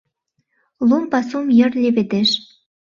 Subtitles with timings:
[0.87, 2.29] Лум пасум йыр леведеш